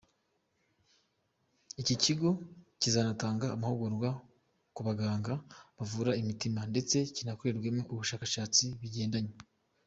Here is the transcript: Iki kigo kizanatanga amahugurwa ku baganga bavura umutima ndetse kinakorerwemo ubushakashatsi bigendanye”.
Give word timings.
Iki 1.81 1.95
kigo 2.03 2.29
kizanatanga 2.81 3.45
amahugurwa 3.55 4.09
ku 4.75 4.81
baganga 4.87 5.33
bavura 5.77 6.11
umutima 6.21 6.59
ndetse 6.71 6.97
kinakorerwemo 7.15 7.81
ubushakashatsi 7.93 8.65
bigendanye”. 8.81 9.33